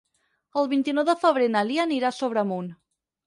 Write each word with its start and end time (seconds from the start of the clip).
El 0.61 0.69
vint-i-nou 0.71 1.05
de 1.09 1.15
febrer 1.25 1.51
na 1.55 1.63
Lia 1.71 1.85
anirà 1.89 2.09
a 2.11 2.17
Sobremunt. 2.23 2.73